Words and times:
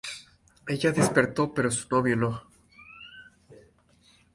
Ella 0.67 0.91
despertó, 0.91 1.53
pero 1.53 1.69
su 1.69 1.87
novio 1.91 2.15
no. 2.15 2.41